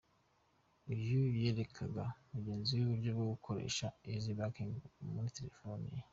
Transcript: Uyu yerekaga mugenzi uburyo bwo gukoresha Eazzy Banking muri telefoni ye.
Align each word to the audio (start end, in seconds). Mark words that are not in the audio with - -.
Uyu 0.93 1.21
yerekaga 1.41 2.05
mugenzi 2.31 2.71
uburyo 2.83 3.09
bwo 3.15 3.25
gukoresha 3.33 3.85
Eazzy 4.09 4.33
Banking 4.37 4.73
muri 5.13 5.29
telefoni 5.37 5.87
ye. 5.95 6.01